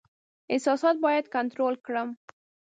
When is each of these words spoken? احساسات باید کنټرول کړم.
احساسات 0.53 0.97
باید 1.05 1.25
کنټرول 1.35 1.73
کړم. 1.85 2.09